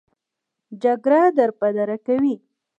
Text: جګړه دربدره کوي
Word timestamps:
جګړه 0.83 1.21
دربدره 1.37 1.95
کوي 2.05 2.35